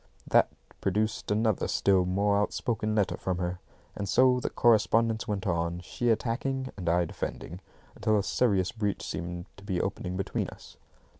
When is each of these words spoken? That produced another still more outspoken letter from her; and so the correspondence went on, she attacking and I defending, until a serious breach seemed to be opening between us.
That 0.25 0.49
produced 0.81 1.29
another 1.29 1.67
still 1.67 2.05
more 2.05 2.35
outspoken 2.39 2.95
letter 2.95 3.17
from 3.17 3.37
her; 3.37 3.59
and 3.95 4.09
so 4.09 4.39
the 4.39 4.49
correspondence 4.49 5.27
went 5.27 5.45
on, 5.45 5.79
she 5.81 6.09
attacking 6.09 6.71
and 6.75 6.89
I 6.89 7.05
defending, 7.05 7.61
until 7.95 8.17
a 8.17 8.23
serious 8.23 8.71
breach 8.71 9.03
seemed 9.05 9.45
to 9.57 9.63
be 9.63 9.79
opening 9.79 10.17
between 10.17 10.49
us. 10.49 10.75